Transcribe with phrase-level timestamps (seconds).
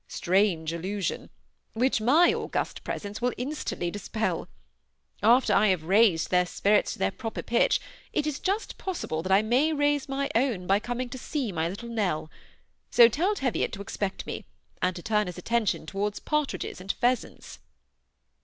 [0.07, 1.29] Strange illu sion
[1.75, 4.47] I whidb my august presence will instantly dispel.
[5.21, 7.79] After I have raised their spirits to their proper pitch,
[8.11, 11.69] it is just pofisihle that I may raise my own, by coming to see my
[11.69, 12.25] little NeU;
[12.97, 14.45] 90 tell Teviot to expect me,
[14.81, 17.59] and to turn his attention towards partridges and pheasants.'